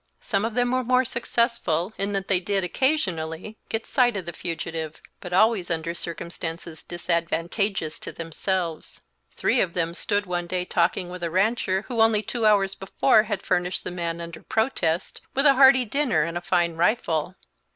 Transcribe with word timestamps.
Some 0.19 0.45
of 0.45 0.55
them 0.55 0.71
were 0.71 0.83
more 0.83 1.05
successful, 1.05 1.93
in 1.95 2.11
that 2.13 2.27
they 2.27 2.39
did, 2.39 2.63
occasionally, 2.63 3.59
get 3.69 3.85
sight 3.85 4.17
of 4.17 4.25
the 4.25 4.33
fugitive, 4.33 4.99
but 5.19 5.31
always 5.31 5.69
under 5.69 5.93
circumstances 5.93 6.81
disadvantageous 6.81 7.99
to 7.99 8.11
themselves. 8.11 9.01
Three 9.35 9.61
of 9.61 9.73
them 9.73 9.93
stood 9.93 10.25
one 10.25 10.47
day 10.47 10.65
talking 10.65 11.11
with 11.11 11.21
a 11.21 11.29
rancher, 11.29 11.83
who 11.87 12.01
only 12.01 12.23
two 12.23 12.47
hours 12.47 12.73
before 12.73 13.25
had 13.29 13.43
furnished 13.43 13.83
the 13.83 13.91
man, 13.91 14.19
under 14.21 14.41
protest, 14.41 15.21
with 15.35 15.45
a 15.45 15.53
hearty 15.53 15.85
dinner 15.85 16.23
and 16.23 16.35
a 16.35 16.41
fine 16.41 16.73
rifle. 16.75 17.35